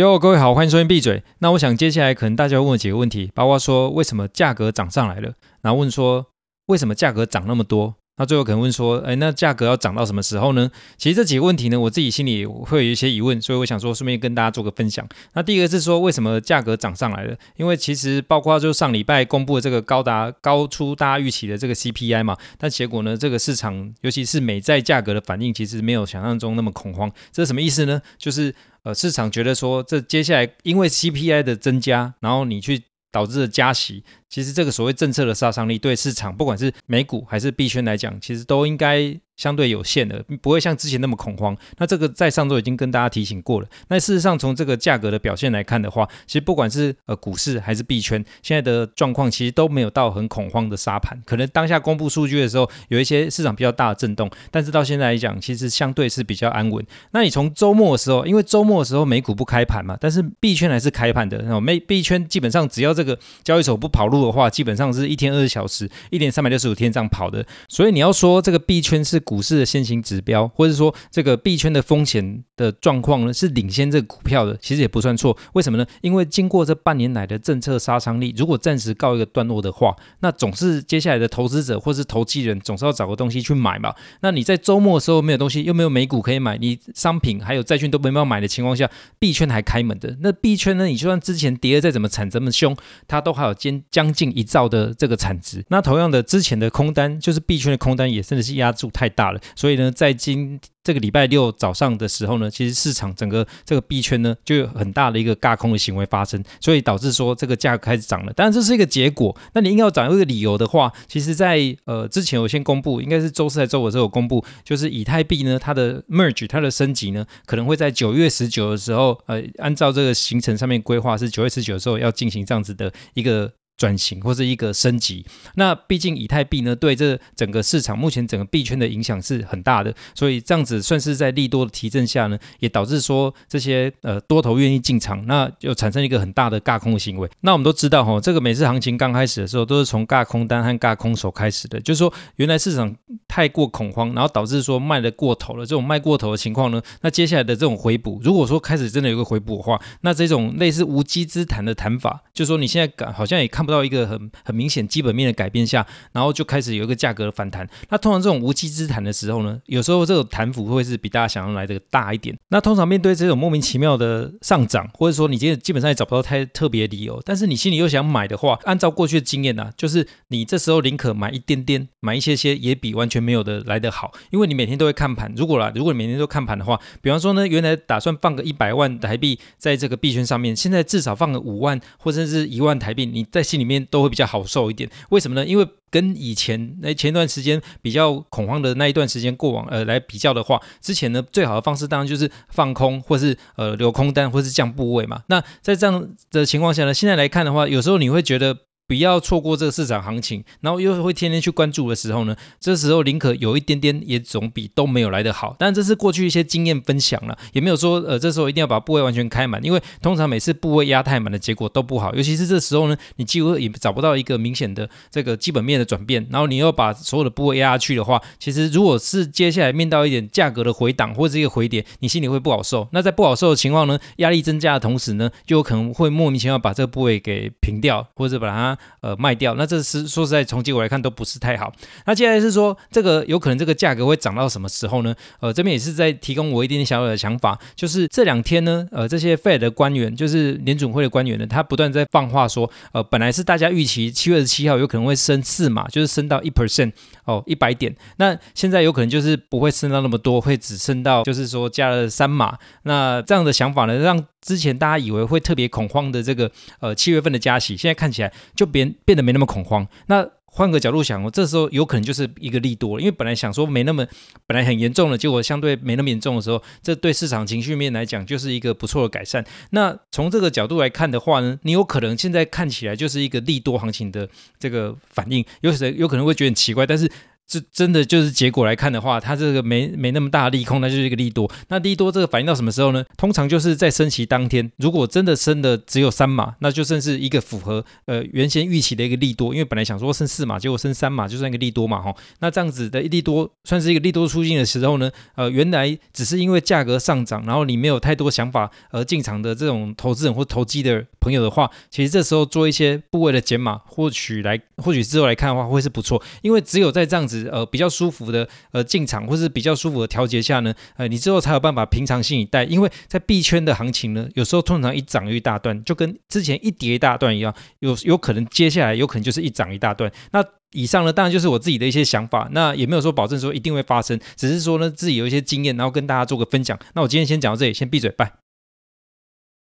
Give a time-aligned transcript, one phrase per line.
[0.00, 1.22] 哟，各位好，欢迎收听闭嘴。
[1.40, 6.24] 那我想接下来可能大家会问我几个问题，包括说为什么价格涨上来了，然后问说
[6.68, 7.94] 为什么价格涨那么多。
[8.20, 10.70] 那最后可能问说，哎，那价格要涨到什么时候呢？
[10.98, 15.08] 其实这几个问题呢，我自己心里会有一些疑问，所以我想说，顺便跟大家做个分享。
[15.32, 17.34] 那第一个是说，为什么价格涨上来了？
[17.56, 27.10] 因为其实包括就上礼拜公布的这个高达高出大家预期的这个 CPI 嘛，但结果呢，这个市场尤其是美债价格的反应，其实没有想象中那么恐慌。
[27.32, 28.02] 这是什么意思呢？
[28.18, 34.04] 就是呃，市场觉得说，这接下来因为 CPI 的增加，然后你去导致的加息。
[34.30, 41.56] 其实这个所谓政策的杀伤力，对市场不管是美股还是币圈来讲，其实都应该相对有限的，不会像之前那么恐慌。
[41.78, 43.66] 那这个在上周已经跟大家提醒过了。
[43.88, 51.20] 那事实上，从这个价格的表现来看的话，其实不管是呃股市还是币圈，现在的状况其实都没有到很恐慌的杀盘。
[51.26, 56.86] 可能当下公布数据的时候，有一些市场比较大的震动，但是到现在来讲，其实相对是比较安稳。
[57.10, 61.42] 那你从周末的时候，因为周末的时候美股不开盘嘛，但是币圈还是开盘的。
[61.42, 64.19] 那美币圈基本上只要这个交易所不跑路。
[64.26, 67.44] 的话，基本上是一天二十小时，一年三百六十五天这样跑的。
[67.68, 75.36] 所以你要说这个币圈是股市的先行指标，或者说这个币圈的风险的状况呢，是领先这个股票的，其实也不算错。
[75.54, 75.86] 为什么呢？
[76.02, 83.94] 因为经过这半年来的政策杀伤力，如果暂时告一个段落的话，那总是接下来的投资者或是投机人总是要找个东西去买嘛。
[84.20, 90.16] 那你在周末的时候没有东西，又没有美股可以买，你商品还有债券都没办法买的情况下，币圈还开门的。
[90.20, 90.84] 那币圈呢？
[90.84, 92.76] 你就算之前跌的再怎么惨，这么凶，
[93.08, 94.09] 它都还有坚将。
[94.10, 108.32] 将近一兆的这个产值，那同样的之前的空单，就是币圈的空单也真的是压住太大了，所以呢，在今这个礼拜六早上的时候呢，其实市场整个这个币圈呢就有很大的一个轧空的行为发生，所以导致说这个价格开始涨了。
[108.32, 123.52] 当然这是一个结果，那你硬要找一个理由的话，其实在呃之前我先公布，应该是周四还周五的时候公布，就是以太币呢它的 merge 它的升级呢可能会在九月十九的时候，呃按照这个行程上面规划是九月十九的时候要进行这样子的一个。
[123.80, 137.26] 转型或是一个升级，那毕竟以太币呢，对这整个市场目前整个币圈的影响是很大的，所以这样子算是在利多的提振下呢，也导致说这些呃多头愿意进场，那就产生一个很大的轧空的行为。
[137.40, 142.94] 那我们都知道哈，这个每次行情刚开始的时候，都是从轧空单和轧空手开始的，就是说原来市场
[143.26, 153.69] 太过恐慌，然后导致说卖得过头了，这种卖过头的情况呢，那接下来的这种回补，如果说开始真的有个回补的话，那这种类似无稽之谈的谈法，就是说你现在感好像也看不。
[153.70, 157.68] 到一个很很明显基本面的改变下，然后就开始有一个价格的反弹。
[157.88, 162.36] 那通常这种无稽之谈的时候呢，有时候这种弹幅会是比大家想象来的大一点。
[162.48, 174.12] 那通常面对这种莫名其妙的上涨，或者说你今天基本上也找不到太特别的理由，但是你心里又想买的话，按照过去的经验呢、就是你这时候宁可买一点点，买一些些，也比完全没有的来得好。
[174.30, 175.32] 因为你每天都会看盘。
[175.36, 185.46] 如果啦，如果你每天都看盘的话，比方说呢，原来打算放个一百万台币在这个币圈上面，现在至少放个五万或者是一万台币，你在心里面都会比较好受一点，为什么呢？
[185.46, 195.22] 因为跟以前那前一段时间比较恐慌的那一段时间过往呃来比较的话，之前呢最好的方式当然就是放空或是呃留空单或是降部位嘛。
[195.28, 198.56] 那在这样的情况下呢，现在来看的话，有时候你会觉得。
[198.90, 205.54] 不要错过这个市场行情，然后又会天天去关注的时候呢，这时候宁可有一点点，也总比都没有来得好。
[205.60, 222.88] 但这是过去一些经验分享了，也没有说呃这时候一定要把部位完全开满，因为通常每次部位压太满的结果都不好，尤其是这时候呢，你几乎也找不到一个明显的这个基本面的转变，然后你又把所有的部位压下去的话，其实如果是接下来面到一点价格的回档或者一个回跌，你心里会不好受。
[222.90, 228.76] 那在不好受的情况呢，压力增加的同时呢，就有可能会莫名其妙把这个部位给平掉，或者把它。
[229.00, 231.72] 呃，卖掉，那这是说实在，从结果来看都不是太好。
[232.06, 235.14] 那接下来是说，这个有可能这个价格会涨到什么时候呢？
[235.40, 246.92] 呃，这边也是在提供我一点点小小的想法，就是这两天呢，呃，这些 Fed 的官员，就是联准会的官员呢，他不断在放话说，呃，本来是大家预期七月二十七号有可能会升四码，就是升到一 percent
[247.24, 247.94] 哦，一百点。
[248.16, 252.58] 那现在有可能就是不会升到那么多，会只升到就是说加了三码。
[252.82, 256.50] 那这样的想法呢，让之前大家以为会特别恐慌的这个
[256.80, 259.86] 呃七月份的加息，现在看起来就变变得没那么恐慌。
[260.06, 264.04] 那换个角度想，我这时候有可能就是一个利多了，因为本来想说没那么
[264.46, 269.44] 本来很严重的，结果相对没那么严重的时候，这对市场情绪面来讲就是一个不错的改善。
[269.70, 274.28] 那从这个角度来看的话呢，你有可能现在看起来就是一个利多行情的
[274.58, 277.10] 这个反应，有时有可能会觉得很奇怪，但是。
[277.50, 281.50] 这真的就是结果来看的话，它这个没没那么大的利空，那就是一个利多。
[281.66, 283.04] 那利多这个反映到什么时候呢？
[283.16, 289.52] 通常就是在升息当天，如果真的升的只有三码，那就算是一个符合呃原先预期的一个利多。
[289.52, 292.14] 因为本来想说升四码，结果升三码，就算一个利多嘛，哈。
[292.38, 307.40] 那这样子的利多算是一个利多出尽的时候呢，呃，原来只是因为价格上涨，然后你没有太多想法而进场的这种投资人或投机的朋友的话，其实这时候做一些部位的减码，或许来或许之后来看的话会是不错，因为只有在这样子。
[307.50, 312.62] 呃，比较舒服的呃进场，或是比较舒服的调节下呢，呃，你之后才有办法平常心以待。
[312.64, 320.10] 因为在币圈的行情呢，有时候通常一涨一大段，就跟之前一跌一大段一样，有有可能接下来有可能就是一涨一大段。
[320.30, 326.78] 那以上呢，当然就是我自己的一些想法，那也没有说保证说一定会发生，只是说呢自己有一些经验，然后跟大家做个分享。
[326.94, 328.49] 那我今天先讲到这里，先闭嘴，拜。